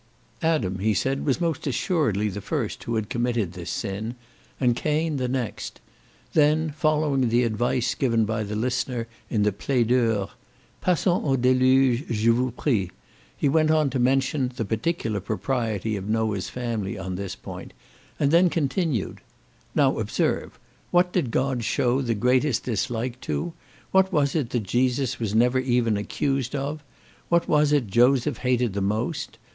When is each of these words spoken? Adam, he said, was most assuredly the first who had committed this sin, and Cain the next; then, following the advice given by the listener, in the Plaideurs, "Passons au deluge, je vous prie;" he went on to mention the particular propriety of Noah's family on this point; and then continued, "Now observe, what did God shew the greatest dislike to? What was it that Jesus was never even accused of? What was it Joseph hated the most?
Adam, 0.41 0.79
he 0.79 0.95
said, 0.95 1.27
was 1.27 1.39
most 1.39 1.67
assuredly 1.67 2.27
the 2.27 2.41
first 2.41 2.83
who 2.85 2.95
had 2.95 3.07
committed 3.07 3.53
this 3.53 3.69
sin, 3.69 4.15
and 4.59 4.75
Cain 4.75 5.17
the 5.17 5.27
next; 5.27 5.79
then, 6.33 6.71
following 6.71 7.29
the 7.29 7.43
advice 7.43 7.93
given 7.93 8.25
by 8.25 8.41
the 8.41 8.55
listener, 8.55 9.05
in 9.29 9.43
the 9.43 9.51
Plaideurs, 9.51 10.29
"Passons 10.81 11.23
au 11.23 11.35
deluge, 11.35 12.03
je 12.09 12.29
vous 12.31 12.49
prie;" 12.51 12.89
he 13.37 13.47
went 13.47 13.69
on 13.69 13.91
to 13.91 13.99
mention 13.99 14.51
the 14.55 14.65
particular 14.65 15.19
propriety 15.19 15.95
of 15.95 16.09
Noah's 16.09 16.49
family 16.49 16.97
on 16.97 17.13
this 17.13 17.35
point; 17.35 17.71
and 18.19 18.31
then 18.31 18.49
continued, 18.49 19.21
"Now 19.75 19.99
observe, 19.99 20.57
what 20.89 21.13
did 21.13 21.29
God 21.29 21.63
shew 21.63 22.01
the 22.01 22.15
greatest 22.15 22.63
dislike 22.63 23.21
to? 23.21 23.53
What 23.91 24.11
was 24.11 24.33
it 24.33 24.49
that 24.49 24.63
Jesus 24.63 25.19
was 25.19 25.35
never 25.35 25.59
even 25.59 25.95
accused 25.95 26.55
of? 26.55 26.83
What 27.29 27.47
was 27.47 27.71
it 27.71 27.85
Joseph 27.85 28.37
hated 28.39 28.73
the 28.73 28.81
most? 28.81 29.37